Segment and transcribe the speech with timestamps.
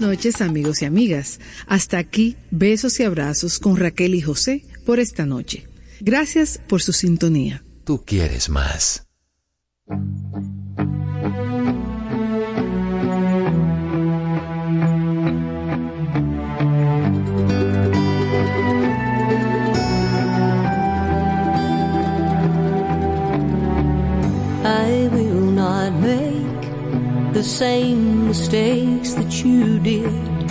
[0.00, 1.40] Noches amigos y amigas.
[1.66, 5.66] Hasta aquí besos y abrazos con Raquel y José por esta noche.
[6.00, 7.62] Gracias por su sintonía.
[7.84, 9.06] Tú quieres más.
[24.64, 28.75] I will not make the same mistake.
[29.86, 30.50] did.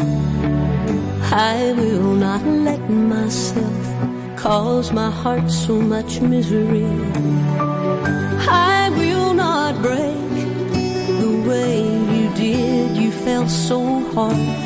[1.29, 3.85] I will not let myself
[4.37, 6.87] cause my heart so much misery.
[8.47, 10.29] I will not break
[11.21, 11.83] the way
[12.15, 12.95] you did.
[12.95, 13.79] You fell so
[14.13, 14.64] hard.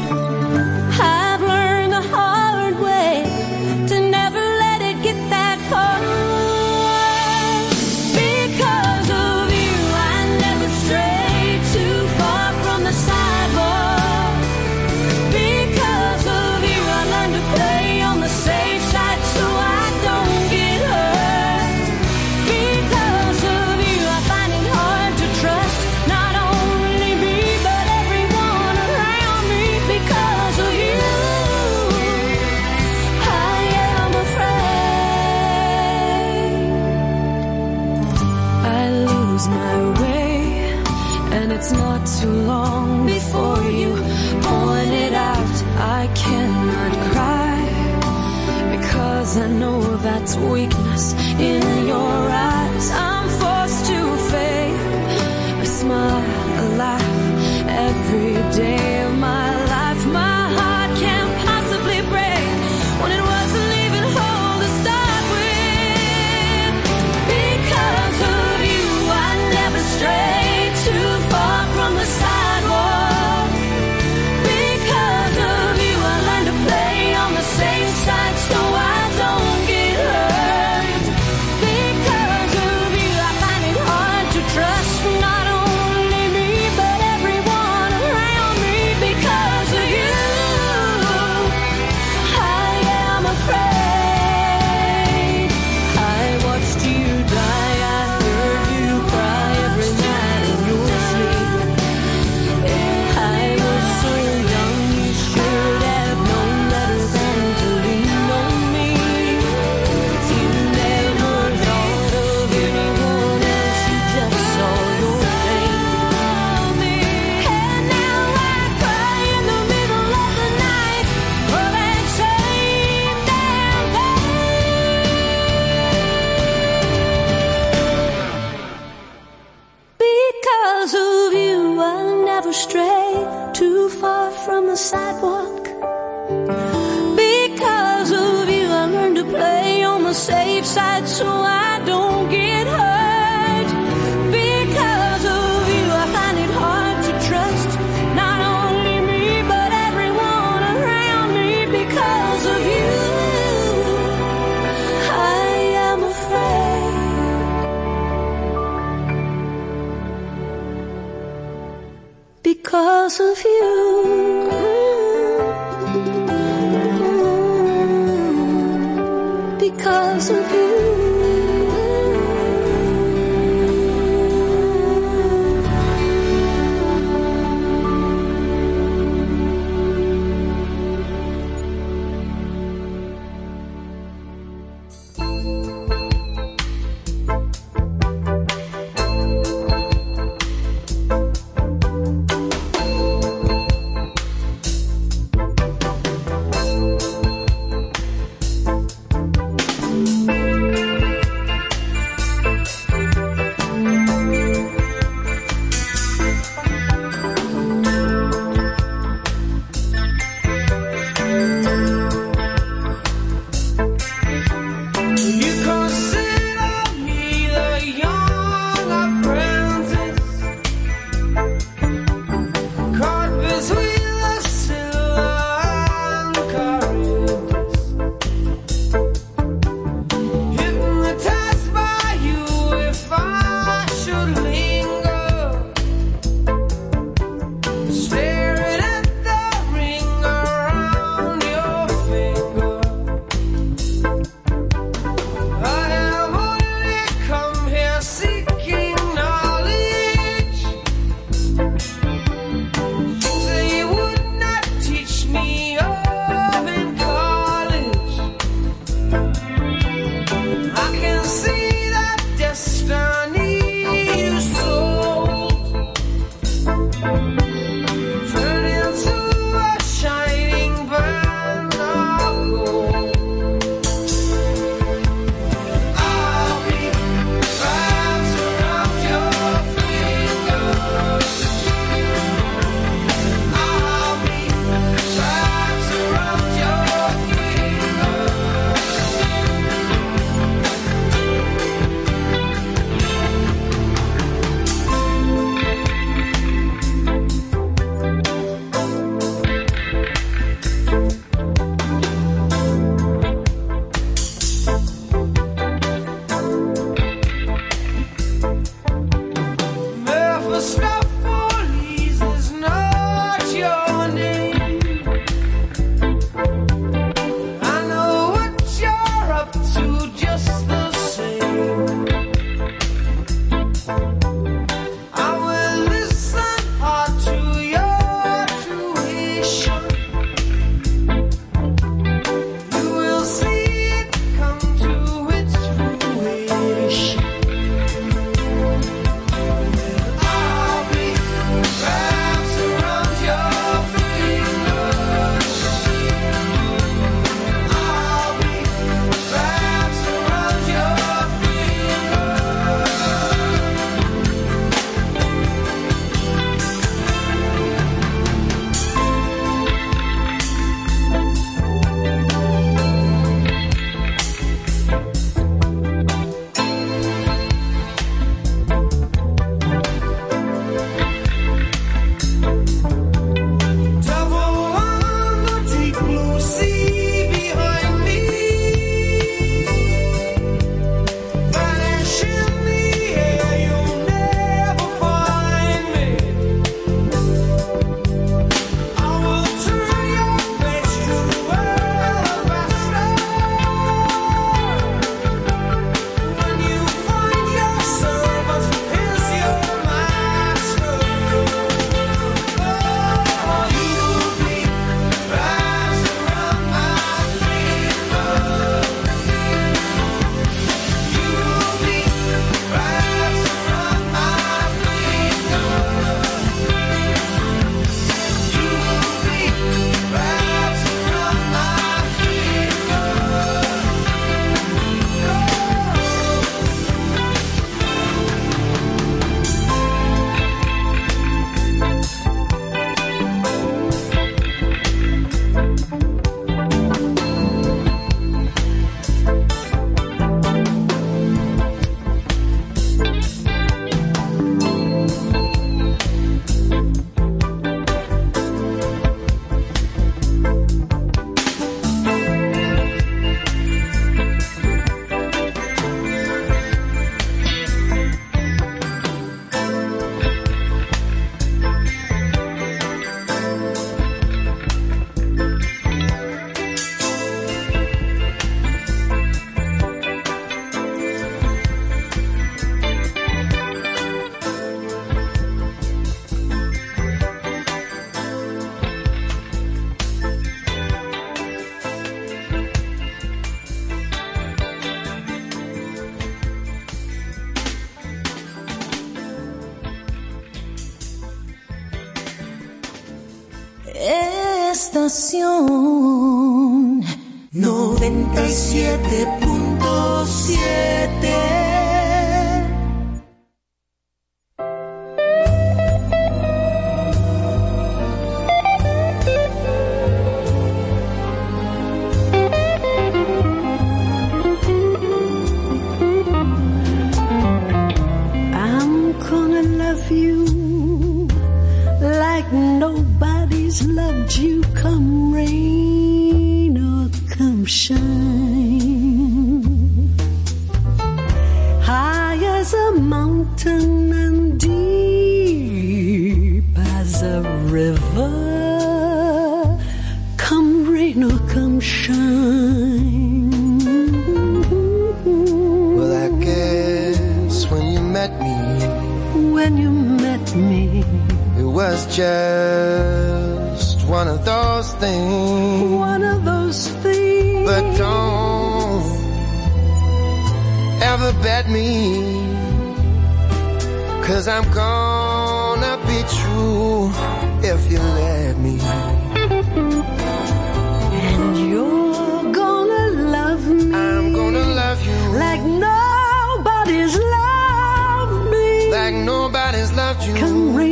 [498.51, 499.28] siete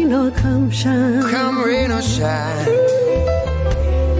[0.08, 1.30] rain come shine.
[1.30, 2.66] Come rain or shine.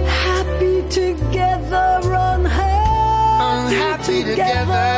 [0.06, 4.34] Happy together, unhappy, unhappy together.
[4.34, 4.97] together.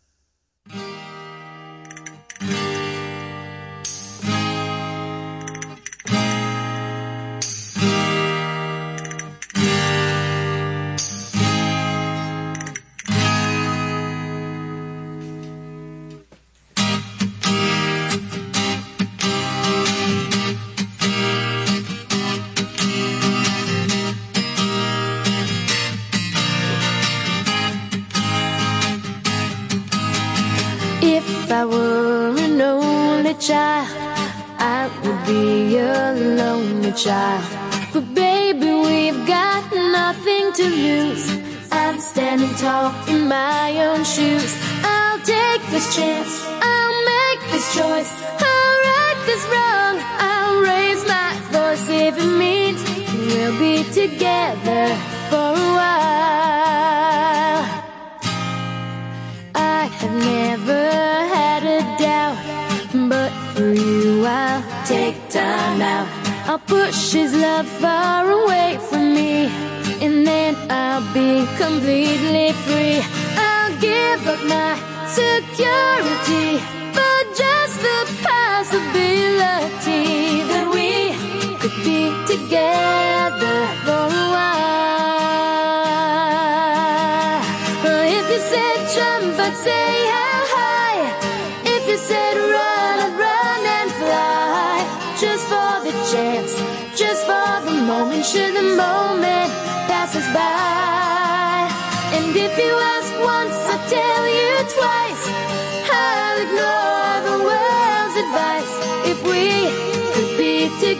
[71.81, 73.01] completely free.
[73.35, 74.75] I'll give up my
[75.07, 76.70] security.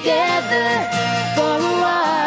[0.02, 0.70] together
[1.36, 2.22] for a while.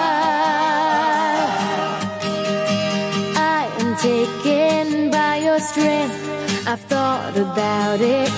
[3.37, 6.69] I am taken by your strength.
[6.69, 8.31] I've thought about it.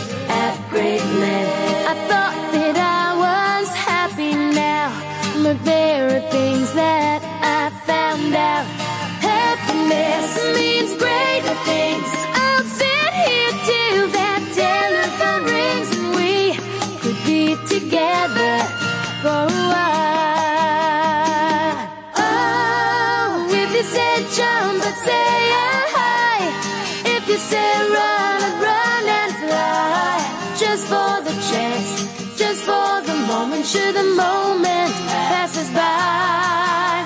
[33.77, 37.05] to the moment passes by.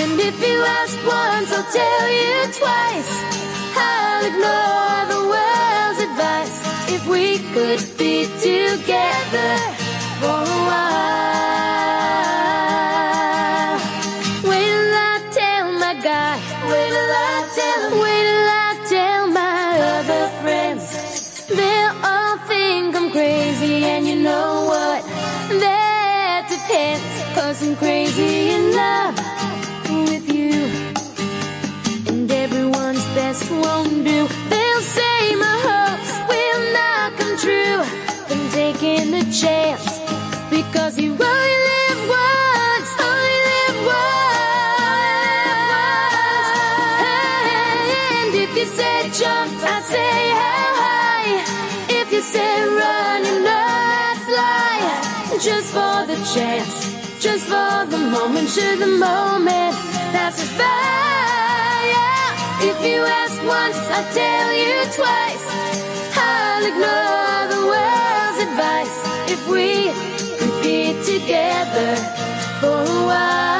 [0.00, 3.12] And if you ask once, I'll tell you twice.
[3.88, 6.56] I'll ignore the world's advice.
[6.96, 8.14] If we could be
[8.48, 9.52] together
[10.20, 11.49] for a while.
[27.78, 29.16] Crazy in love
[30.08, 30.52] with you.
[32.08, 34.28] And everyone's best won't do.
[34.48, 37.82] They'll say my hopes will not come true.
[38.28, 40.00] I'm taking the chance
[40.50, 41.39] because you wrote.
[58.52, 59.76] Capture the moment
[60.10, 61.94] that's a fire.
[62.68, 65.44] If you ask once, I tell you twice.
[66.18, 68.96] I'll ignore the world's advice
[69.30, 69.90] if we
[70.44, 71.94] repeat together
[72.60, 73.59] for a while.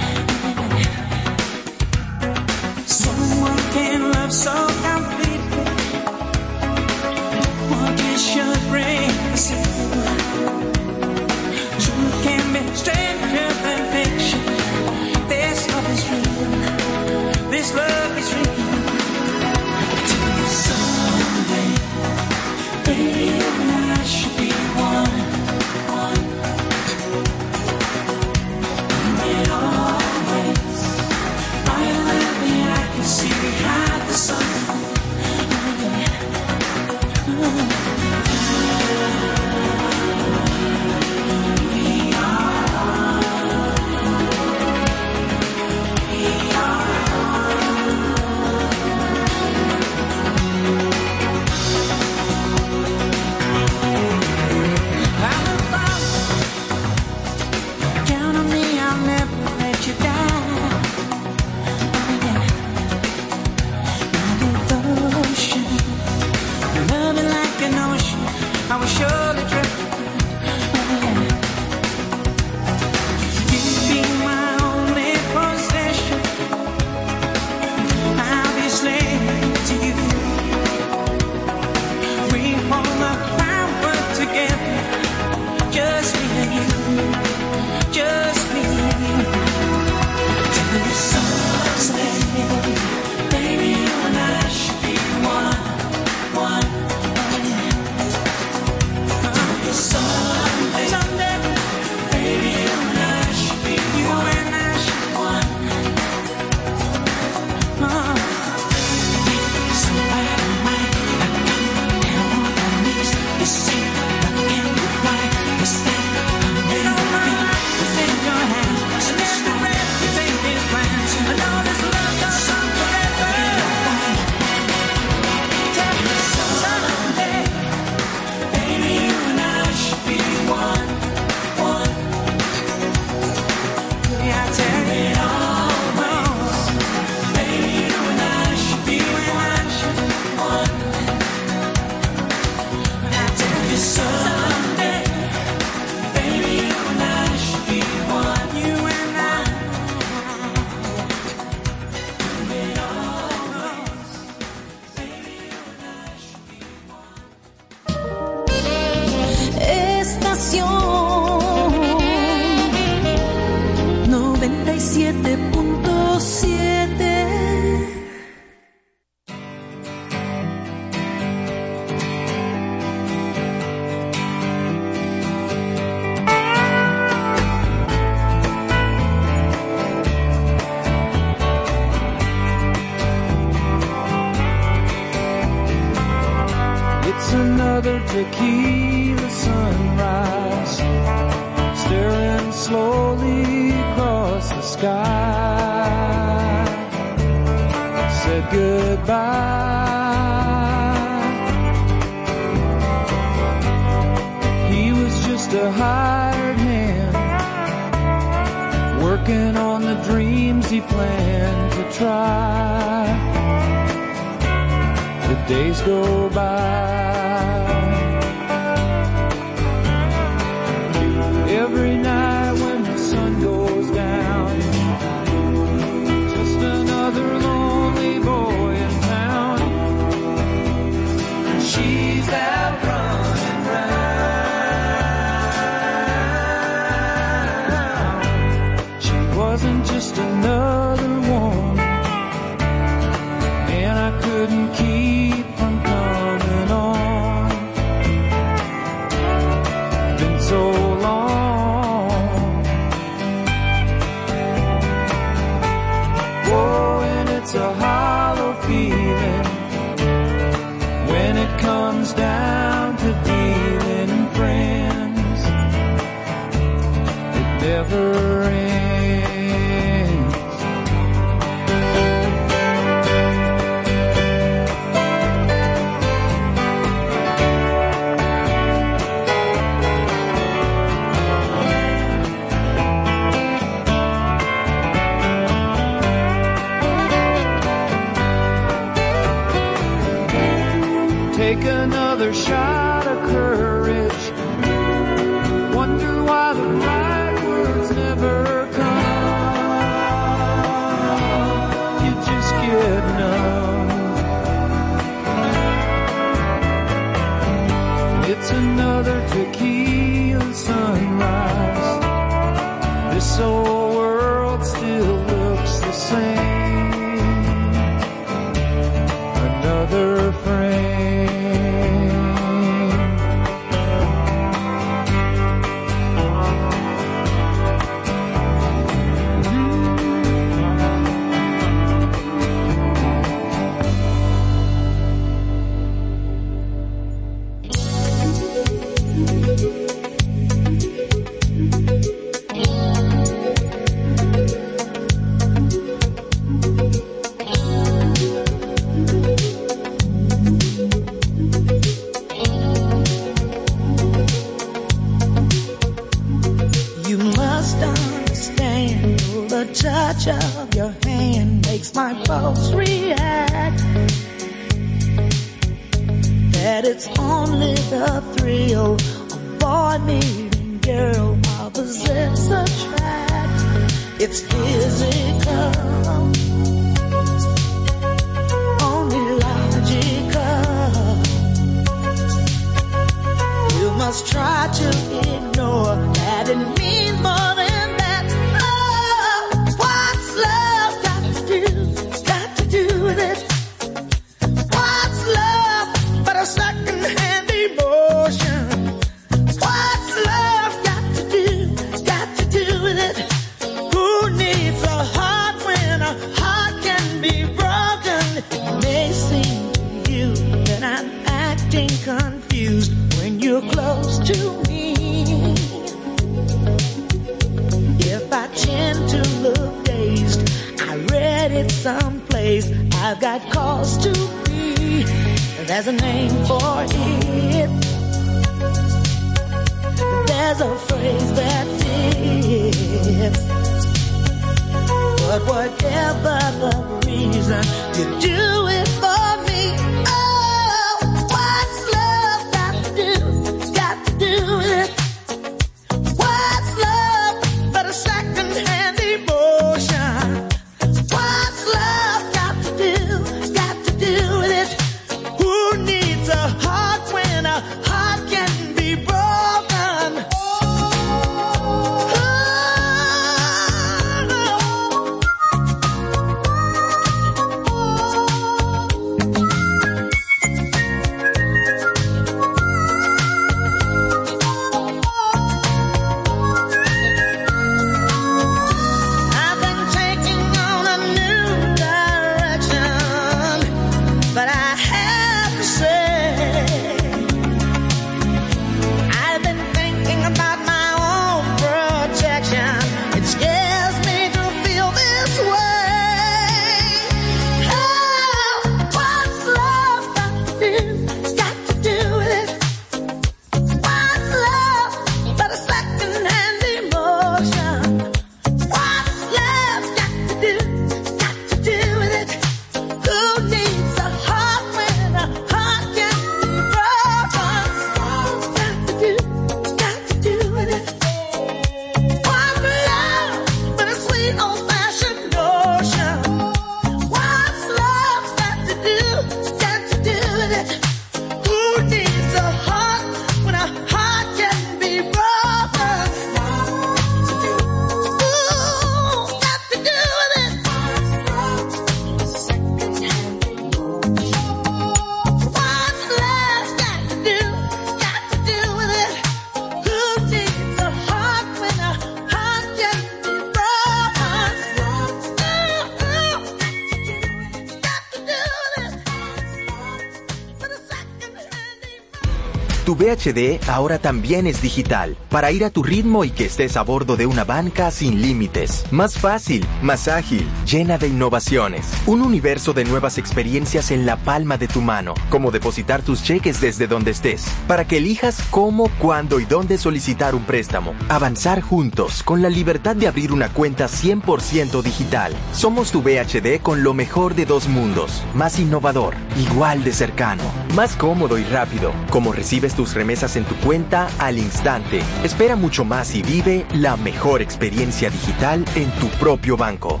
[563.66, 567.26] Ahora también es digital, para ir a tu ritmo y que estés a bordo de
[567.26, 568.84] una banca sin límites.
[568.92, 571.88] Más fácil, más ágil, llena de innovaciones.
[572.06, 576.60] Un universo de nuevas experiencias en la palma de tu mano, como depositar tus cheques
[576.60, 580.94] desde donde estés, para que elijas cómo, cuándo y dónde solicitar un préstamo.
[581.08, 585.34] Avanzar juntos, con la libertad de abrir una cuenta 100% digital.
[585.52, 590.44] Somos tu VHD con lo mejor de dos mundos, más innovador, igual de cercano,
[590.76, 595.00] más cómodo y rápido, como recibes tus remesas en tu cuenta al instante.
[595.24, 600.00] Espera mucho más y vive la mejor experiencia digital en tu propio banco.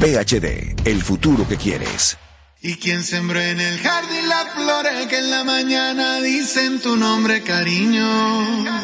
[0.00, 2.18] BHD, el futuro que quieres.
[2.66, 7.42] Y quien sembró en el jardín las flores que en la mañana dicen tu nombre,
[7.42, 8.04] cariño.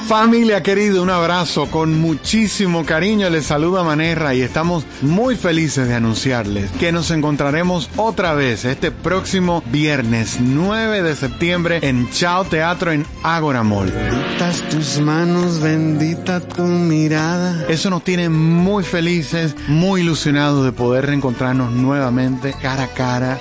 [0.06, 3.28] Familia querida, un abrazo con muchísimo cariño.
[3.28, 8.92] Les saluda Manerra y estamos muy felices de anunciarles que nos encontraremos otra vez este
[8.92, 13.90] próximo viernes 9 de septiembre en Chao Teatro en Ágora Mall.
[13.90, 17.66] Benditas tus manos, bendita tu mirada.
[17.68, 23.40] Eso nos tiene muy felices, muy ilusionados de poder reencontrarnos nuevamente cara a cara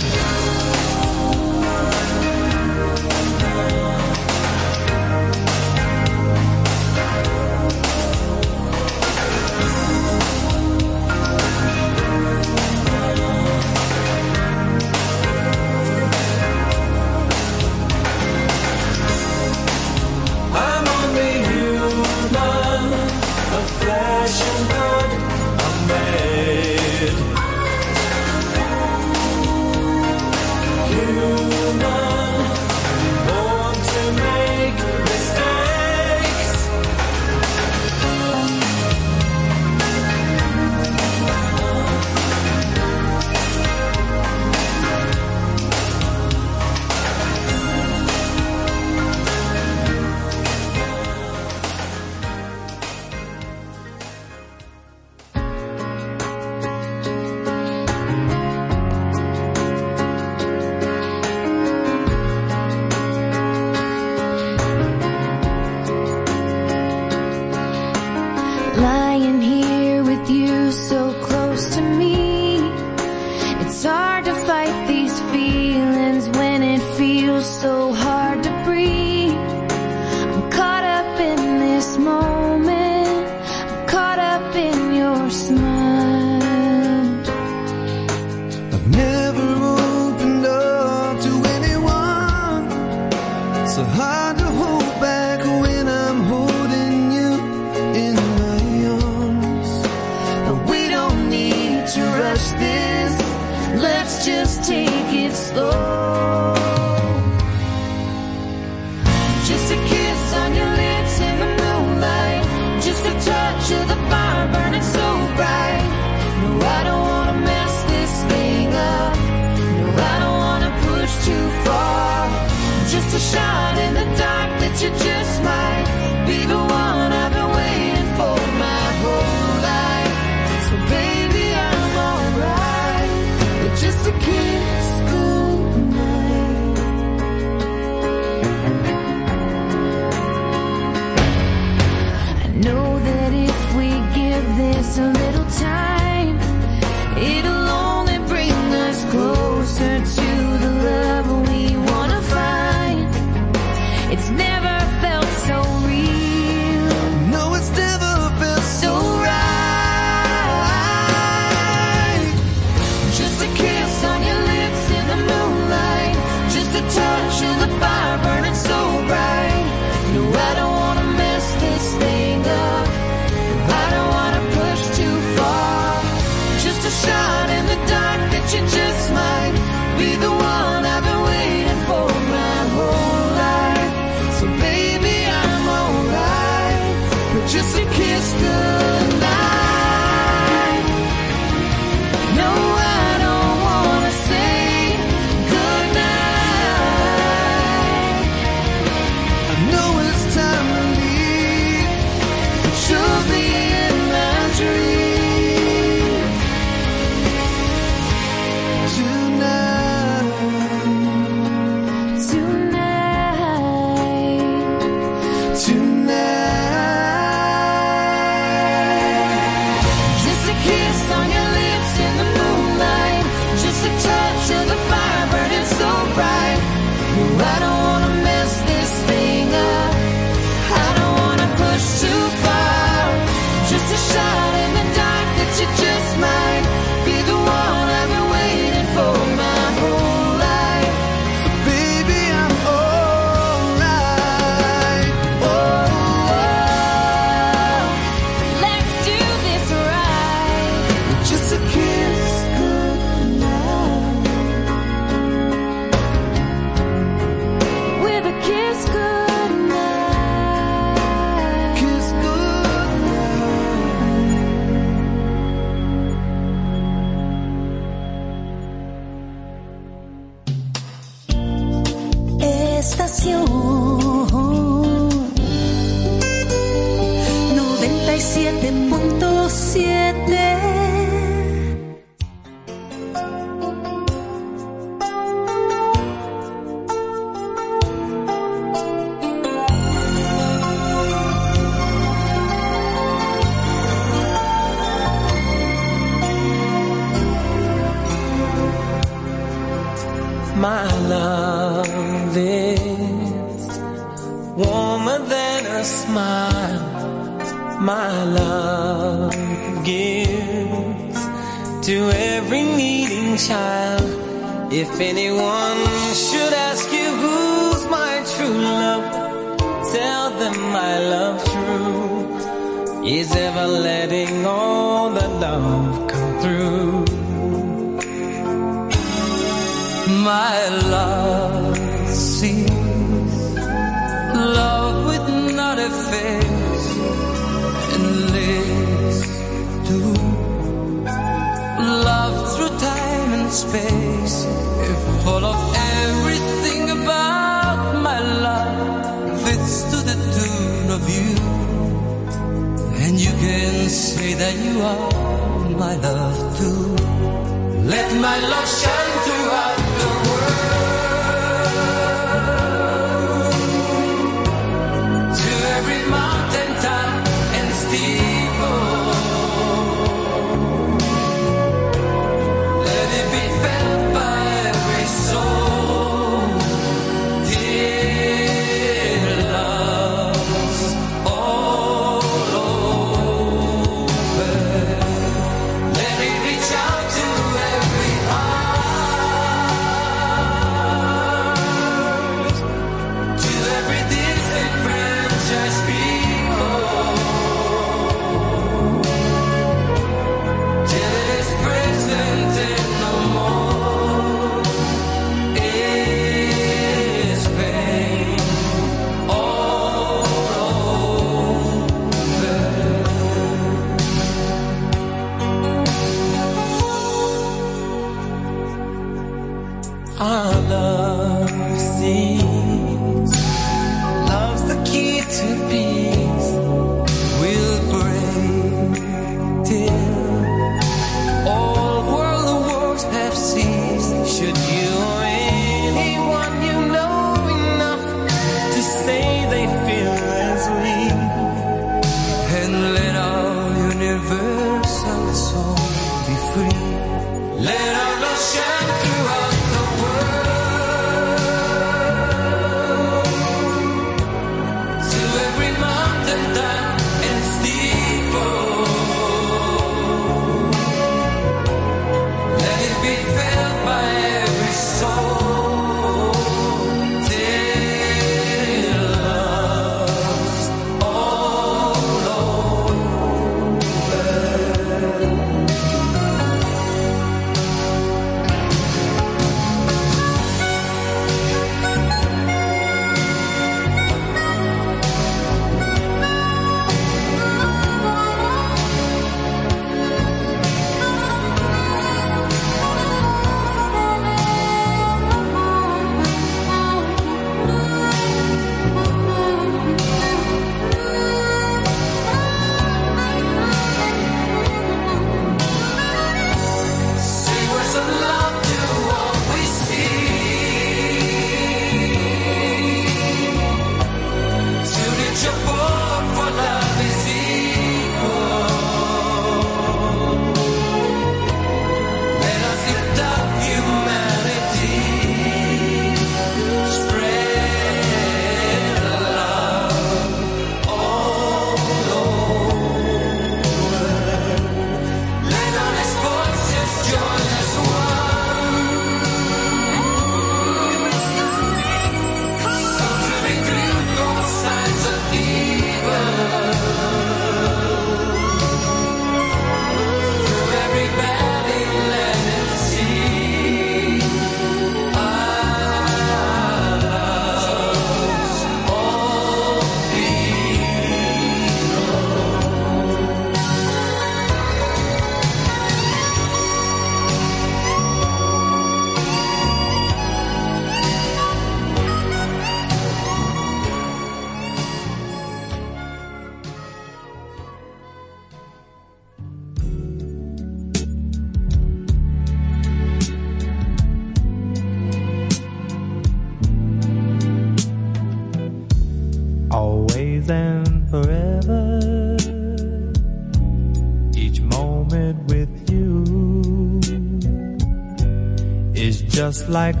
[599.69, 600.00] like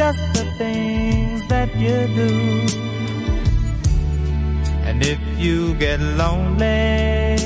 [0.00, 2.32] just the things that you do.
[4.86, 7.36] And if you get lonely,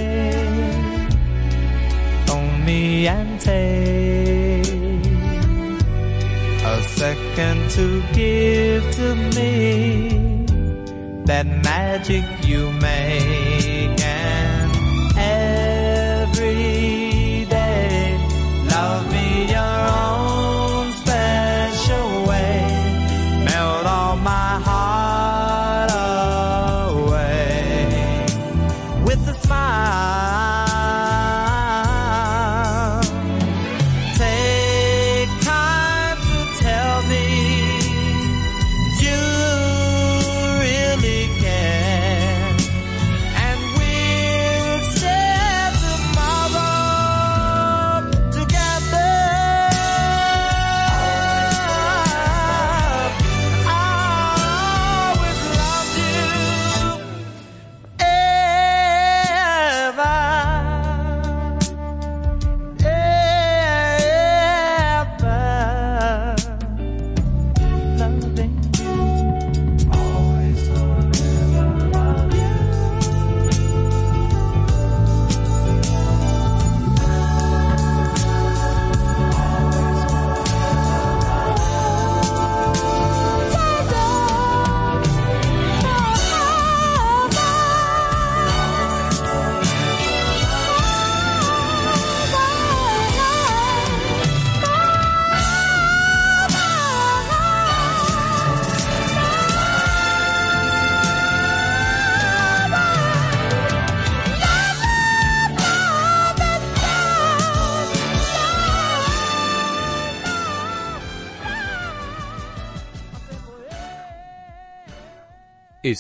[2.34, 4.70] own me and take
[6.74, 7.86] a second to
[8.20, 10.46] give to me
[11.30, 12.83] that magic you make.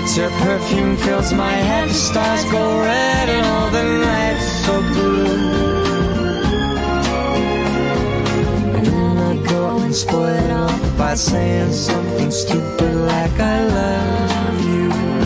[0.00, 4.80] Right, your perfume fills my head, the stars go red and all the nights so
[4.92, 5.26] blue.
[8.76, 14.64] And then I go and spoil it all by saying something stupid like I love
[14.64, 15.19] you.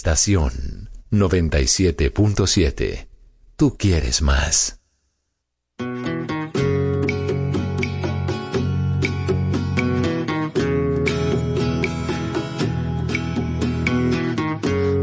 [0.00, 3.06] Estación 97.7.
[3.56, 4.80] Tú quieres más.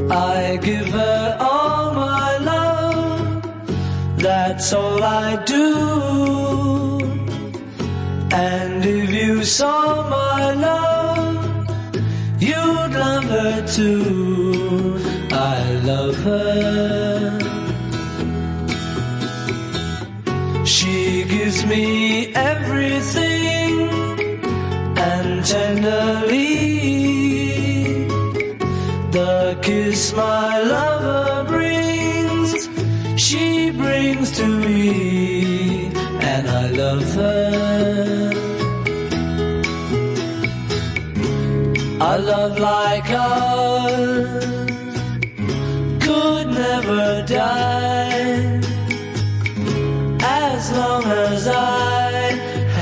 [0.10, 3.44] I give her all my love,
[4.18, 6.98] that's all I do.
[8.32, 10.87] And if you saw my love,
[13.38, 14.98] her too.
[15.32, 15.60] I
[15.92, 17.40] love her.
[20.66, 23.74] She gives me everything
[25.10, 26.47] and tenderly
[42.28, 44.46] love like ours
[46.06, 48.60] could never die
[50.22, 52.12] as long as I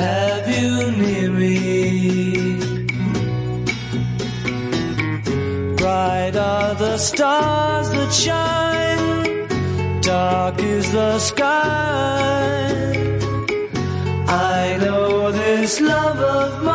[0.02, 2.58] have you near me.
[5.76, 12.66] Bright are the stars that shine, dark is the sky.
[14.28, 16.75] I know this love of mine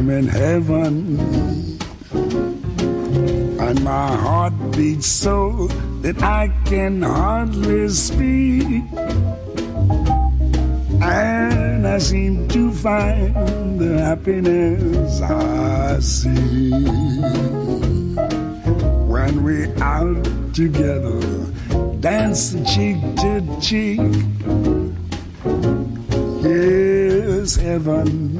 [0.00, 1.20] I'm in heaven.
[3.60, 5.66] And my heart beats so
[6.00, 8.82] that I can hardly speak.
[11.02, 16.70] And I seem to find the happiness I see.
[19.04, 20.24] When we're out
[20.54, 21.20] together,
[22.00, 24.00] dancing cheek to cheek.
[26.42, 28.39] Yes, heaven.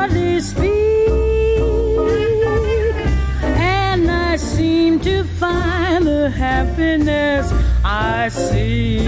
[6.41, 7.53] happiness
[7.85, 9.05] I see.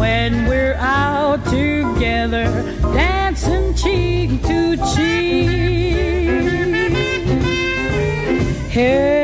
[0.00, 2.44] when we're out together,
[2.92, 5.60] dancing cheek to cheek.
[8.70, 9.19] Heaven,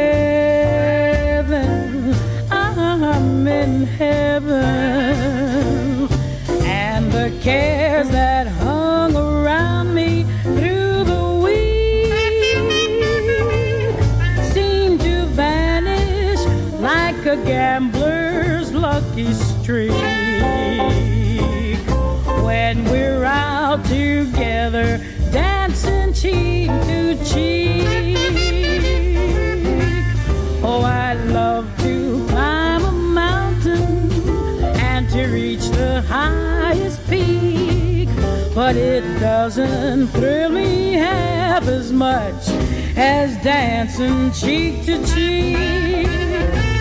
[39.47, 42.49] doesn't thrill me half as much
[42.97, 46.09] as dancing cheek to cheek.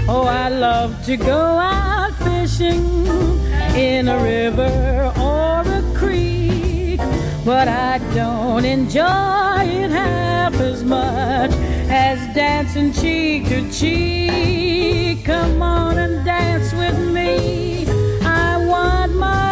[0.10, 3.06] Oh, I love to go out fishing
[3.76, 7.00] in a river or a creek,
[7.46, 11.52] but I don't enjoy it half as much
[11.88, 15.24] as dancing cheek to cheek.
[15.24, 17.86] Come on and dance with me.
[18.24, 19.52] I want my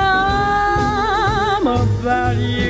[1.60, 2.63] arm about you.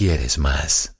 [0.00, 0.99] Quieres más.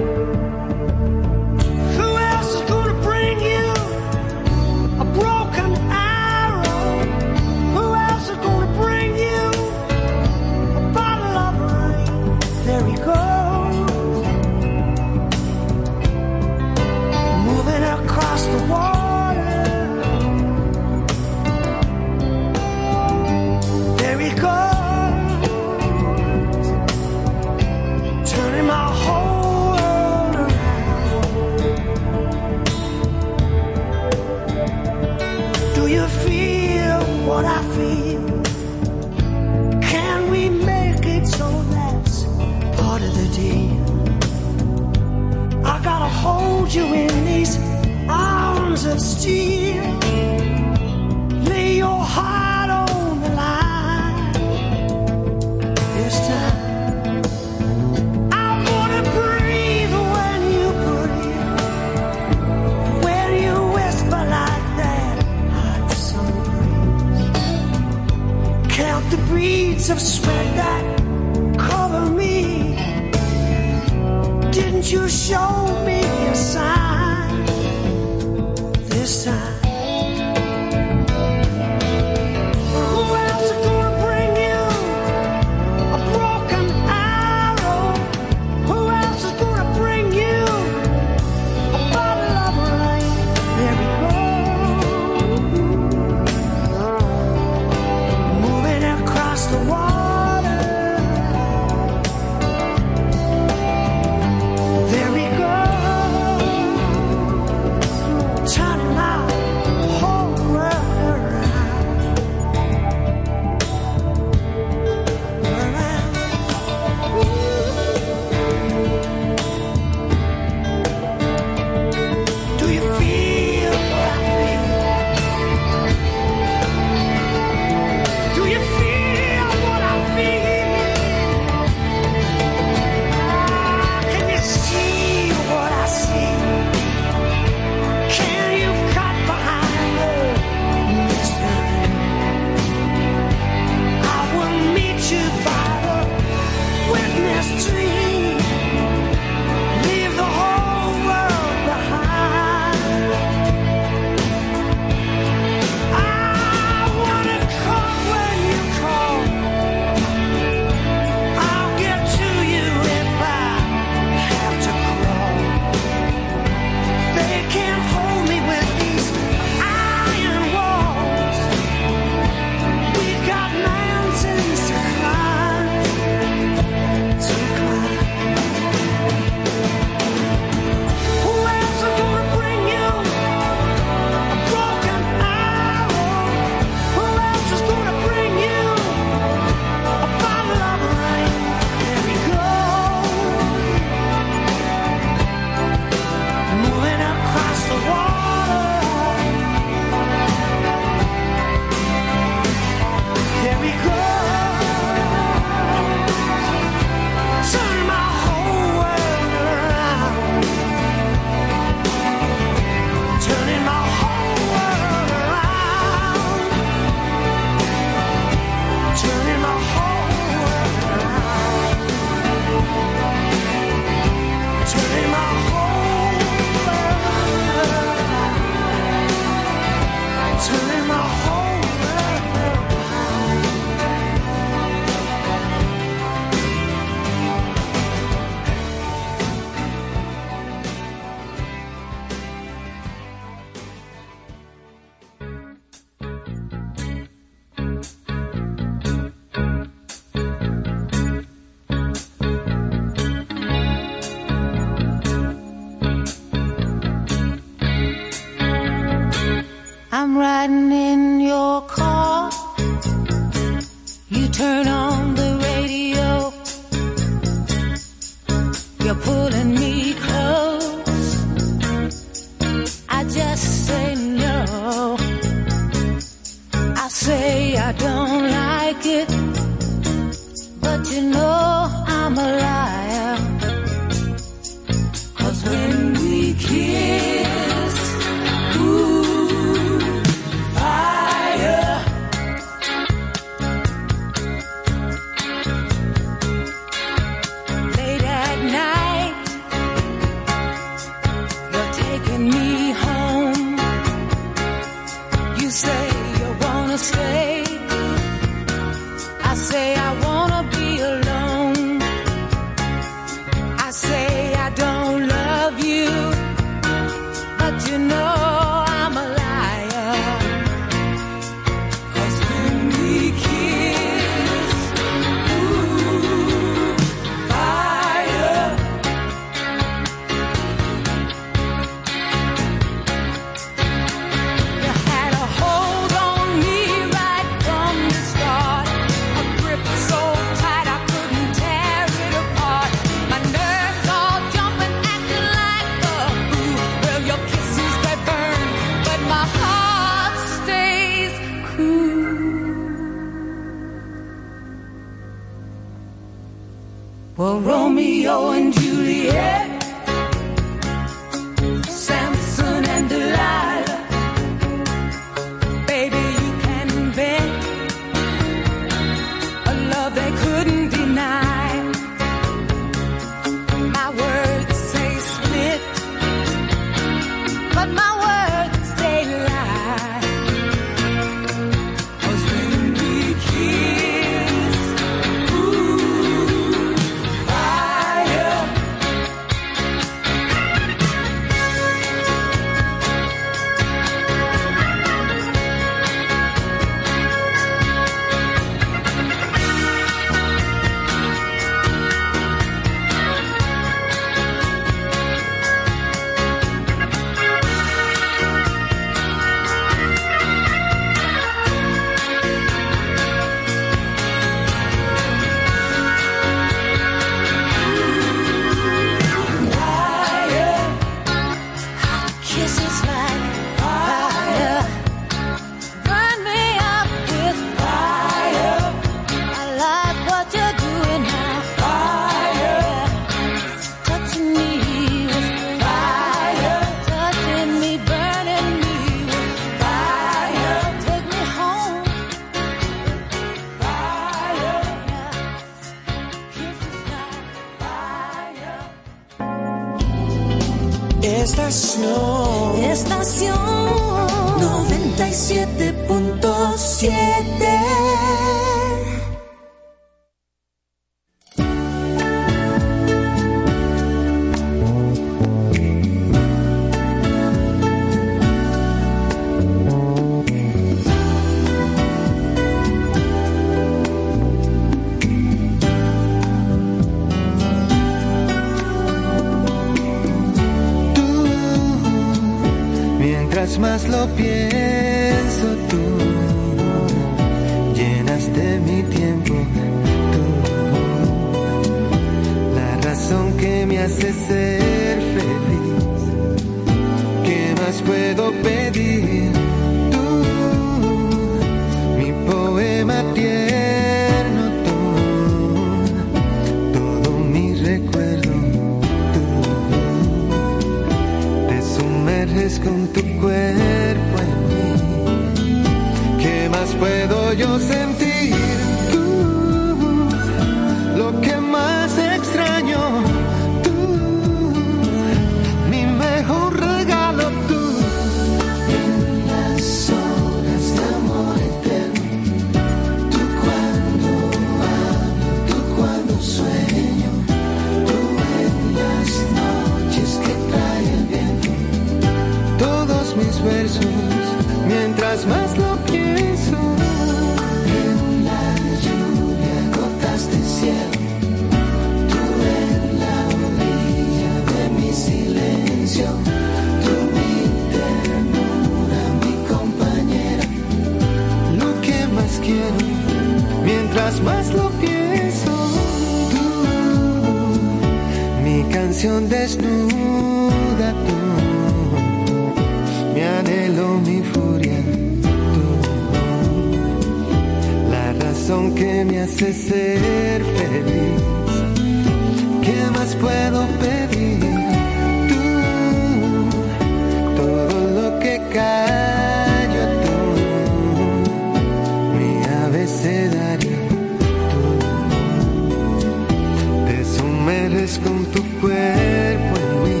[597.98, 600.00] Con tu cuerpo en mí.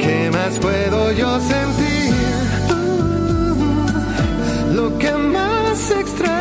[0.00, 2.14] ¿Qué más puedo yo sentir
[4.74, 6.31] lo que más extraño,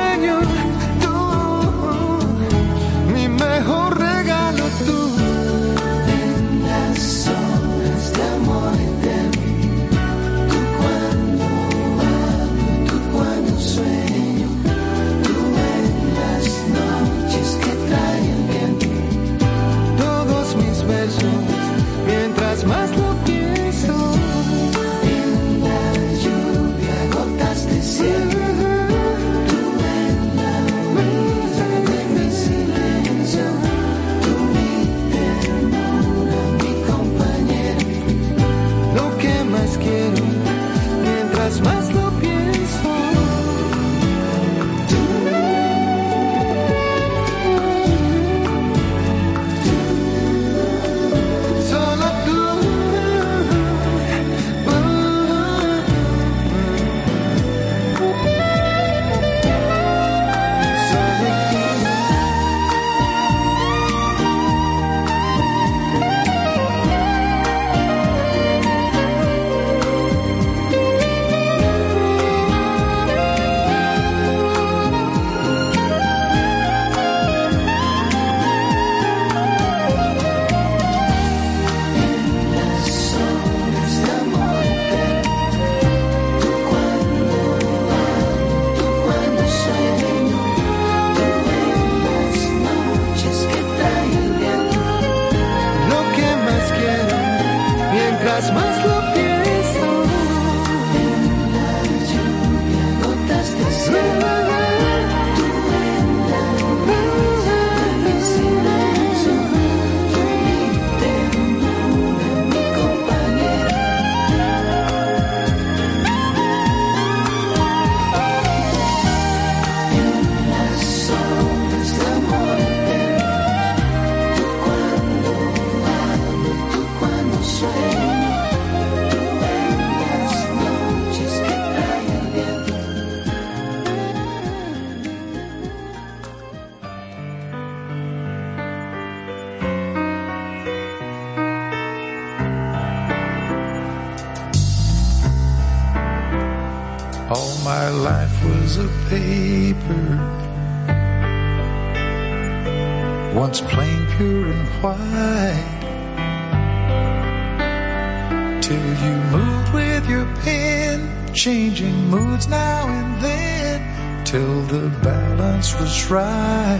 [165.61, 166.77] balance was right.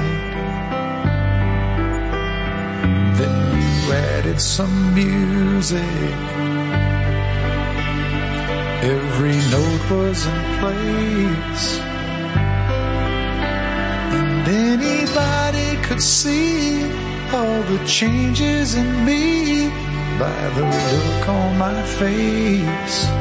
[3.18, 5.82] Then you added some music.
[8.84, 11.80] Every note was in place.
[14.18, 16.84] And anybody could see
[17.32, 19.70] all the changes in me
[20.18, 23.21] by the look on my face.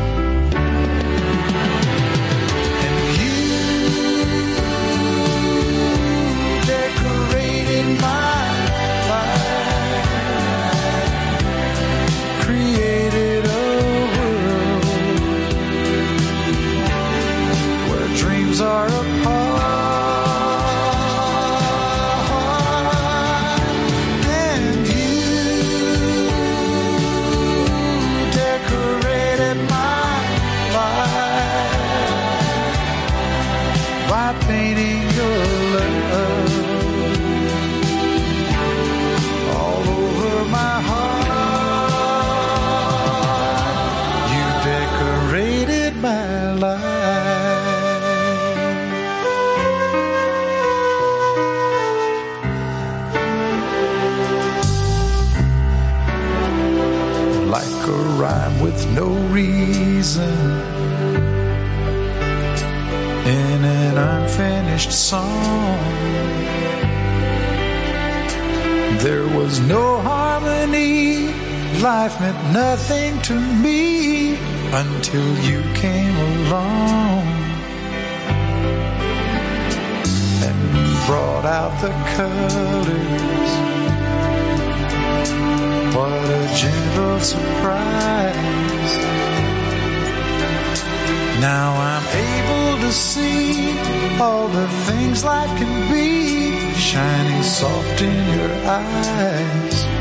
[34.20, 35.38] By painting your
[35.74, 36.52] love
[39.56, 42.42] all over my heart.
[44.34, 46.90] You decorated my life.
[57.56, 59.06] Like a rhyme with no
[59.38, 60.59] reason
[64.80, 65.78] unfinished song.
[68.98, 71.28] There was no harmony,
[71.80, 74.36] life meant nothing to me
[74.72, 77.26] until you came along
[80.46, 83.50] and brought out the colors.
[85.94, 88.30] What a gentle surprise.
[91.40, 92.29] Now I'm
[92.90, 93.78] see
[94.18, 99.99] all the things life can be shining soft in your eyes.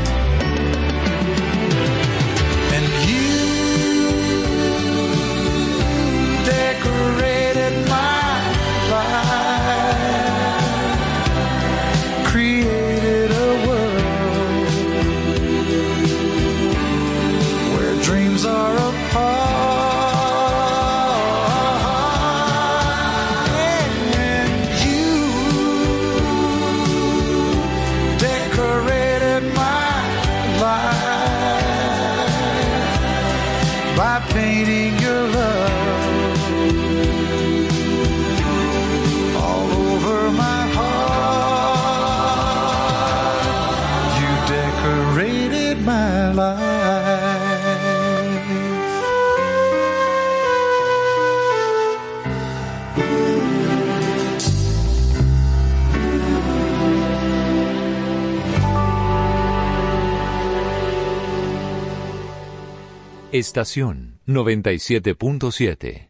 [63.40, 66.09] Estación 97.7.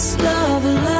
[0.00, 0.99] this love alive.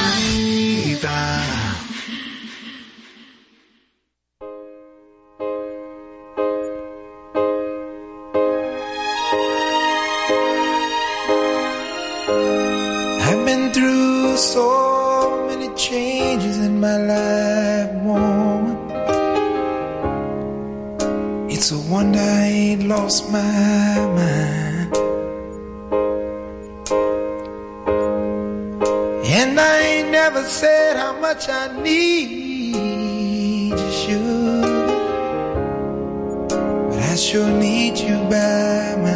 [29.41, 32.85] And I ain't never said how much I need
[34.07, 34.61] you.
[36.89, 39.10] But I sure need you by my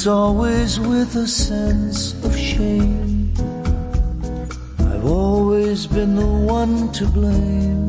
[0.00, 3.34] It's always with a sense of shame.
[4.78, 7.79] I've always been the one to blame.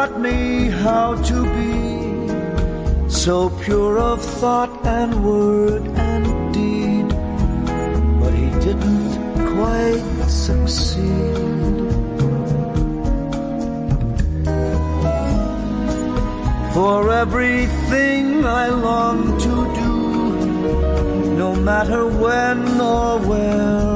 [0.00, 6.24] Taught me how to be so pure of thought and word and
[6.54, 7.08] deed,
[8.20, 9.12] but he didn't
[9.56, 11.36] quite succeed.
[16.72, 19.96] For everything I long to do,
[21.36, 23.90] no matter when or where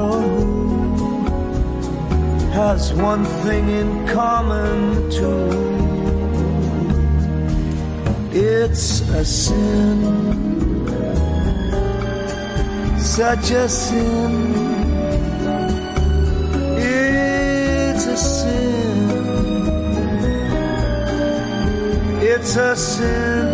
[2.53, 5.74] has one thing in common too.
[8.37, 10.03] It's a sin,
[12.99, 14.55] such a sin.
[16.77, 19.11] It's a sin.
[22.23, 23.47] It's a sin.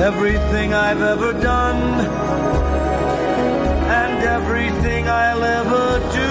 [0.00, 2.06] Everything I've ever done
[4.00, 6.27] and everything I'll ever do.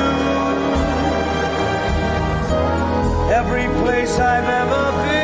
[3.37, 5.16] Every place I've ever been,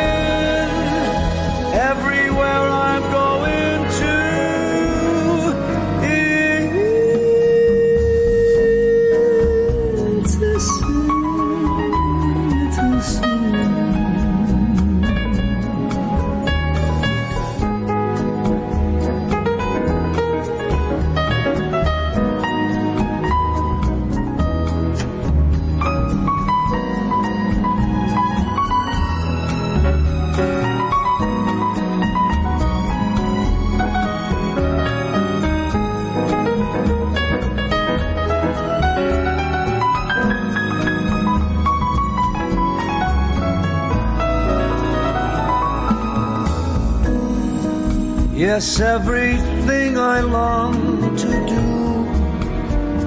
[48.56, 51.66] Yes, everything I long to do,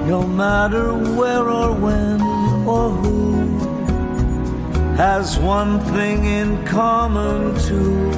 [0.05, 2.19] no matter where or when
[2.67, 3.57] or who,
[4.97, 8.11] has one thing in common too.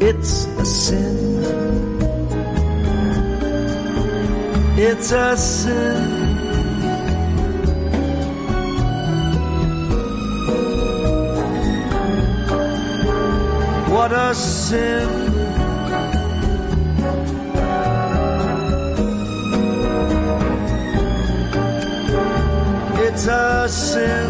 [0.00, 1.18] It's a sin.
[4.78, 6.13] It's a sin.
[14.04, 15.08] What a sin.
[23.06, 24.23] It's a sin.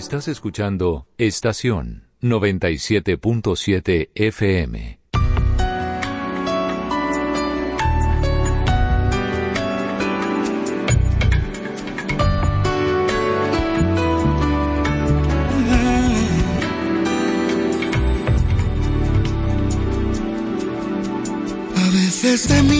[0.00, 4.98] Estás escuchando Estación 97.7 FM.
[22.30, 22.79] Desde mi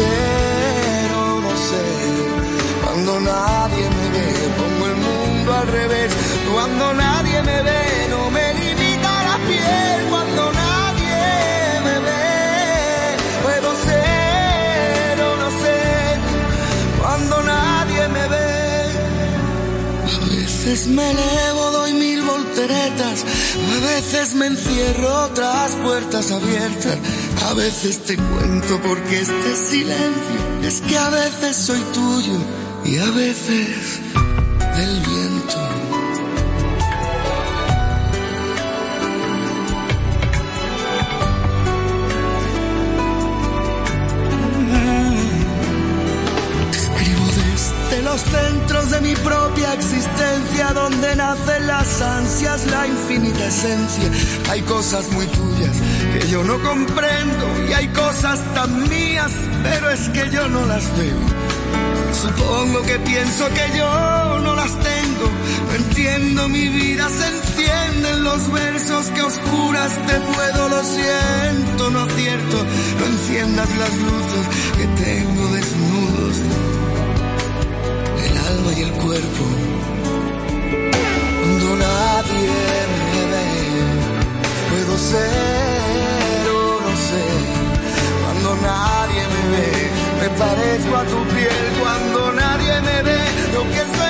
[0.00, 2.84] Puedo ser o no ser.
[2.84, 4.28] Cuando nadie me ve,
[4.58, 6.10] pongo el mundo al revés.
[6.52, 9.98] Cuando nadie me ve, no me limita la piel.
[10.10, 11.18] Cuando nadie
[11.86, 16.18] me ve, puedo ser o no ser.
[17.00, 18.50] Cuando nadie me ve.
[20.04, 23.24] A veces me elevo, doy mil volteretas.
[23.74, 26.98] A veces me encierro tras puertas abiertas.
[27.48, 32.38] A veces te cuento porque este silencio es que a veces soy tuyo
[32.84, 34.00] y a veces
[52.00, 54.08] ansias, la infinita esencia.
[54.50, 55.76] Hay cosas muy tuyas
[56.12, 60.84] que yo no comprendo y hay cosas tan mías, pero es que yo no las
[60.96, 61.18] veo.
[62.12, 65.26] Supongo que pienso que yo no las tengo,
[65.68, 72.00] no entiendo mi vida, se entienden los versos que oscuras te puedo, lo siento, no
[72.00, 72.56] acierto,
[72.98, 74.44] no enciendas las luces
[74.76, 76.36] que tengo desnudos,
[78.24, 79.79] el alma y el cuerpo
[84.70, 87.24] Puedo ser o no sé.
[88.22, 89.70] cuando nadie me ve.
[90.20, 93.20] Me parezco a tu piel cuando nadie me ve.
[93.54, 94.09] Lo que soy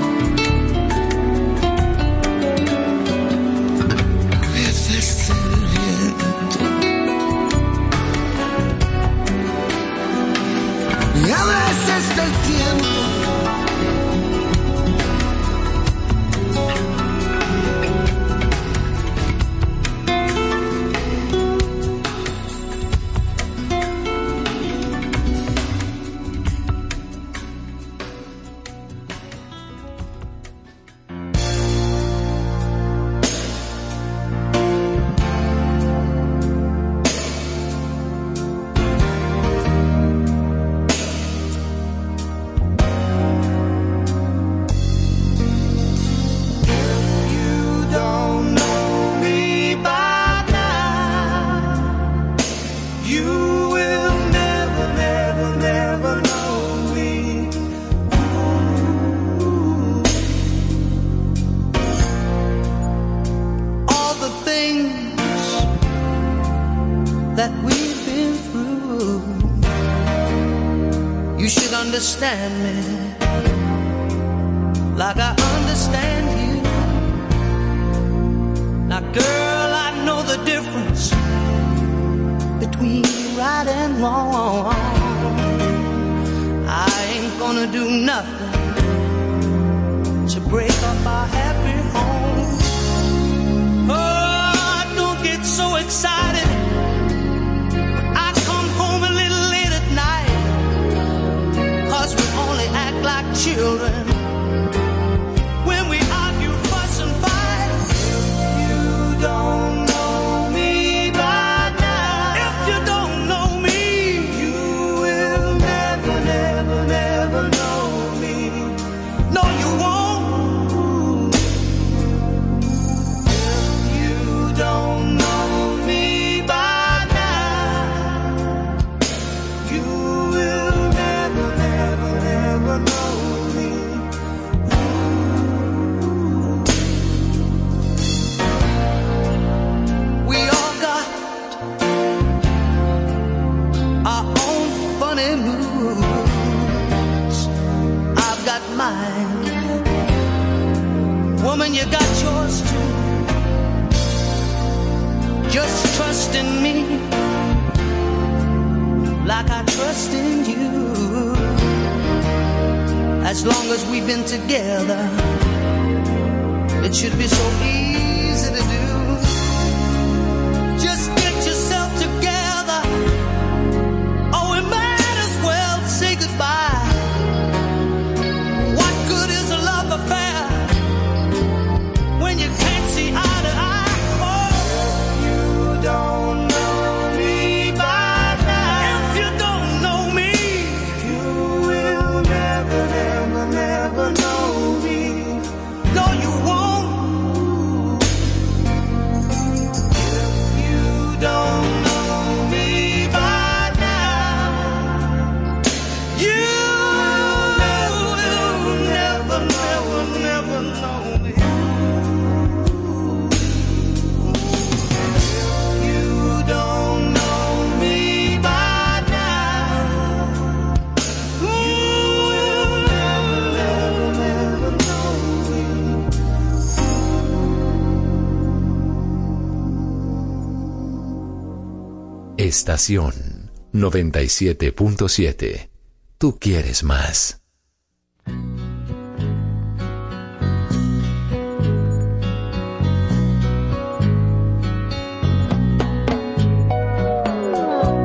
[232.41, 235.69] Estación 97.7.
[236.17, 237.39] Tú quieres más.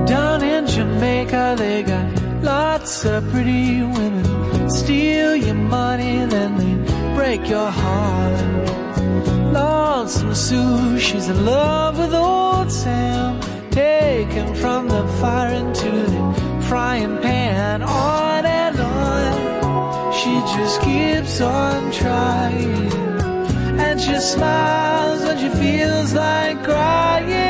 [0.06, 4.68] Down in Jamaica, they got lots of pretty women.
[4.68, 8.44] Steal your money, then they break your heart.
[9.54, 13.45] Lonesome Sue, she's in love with old Sam.
[13.77, 17.82] taken from the fire into the frying pan.
[17.82, 22.90] On and on, she just keeps on trying.
[23.86, 27.45] And she smiles when she feels like crying.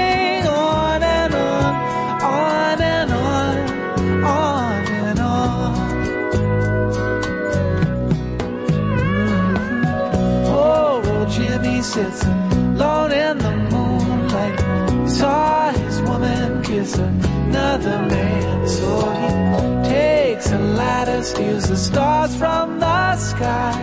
[16.95, 18.69] another man.
[18.69, 18.89] So
[19.21, 23.75] he takes a ladder, steals the stars from the sky,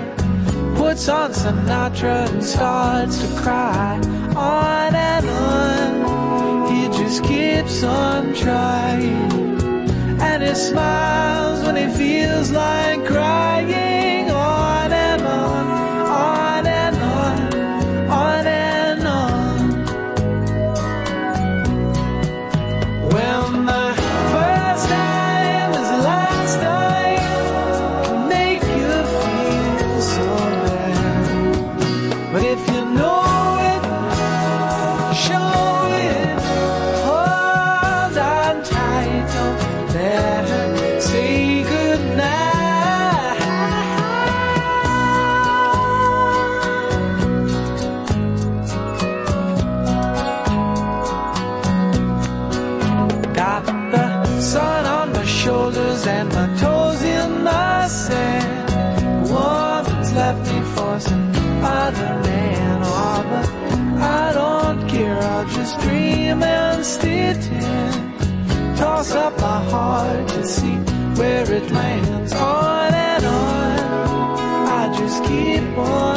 [0.76, 4.00] puts on Sinatra and starts to cry.
[4.36, 9.32] On and on, he just keeps on trying,
[10.22, 13.93] and he smiles when he feels like crying.
[71.18, 73.80] where it lands on and on.
[74.68, 76.13] I just keep on.